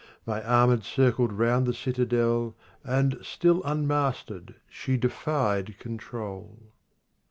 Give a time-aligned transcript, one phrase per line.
[0.25, 6.71] My arm had circled round the citadel, And, still unmastered, she defied control.